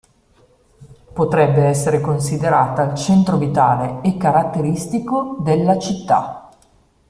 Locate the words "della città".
5.41-6.49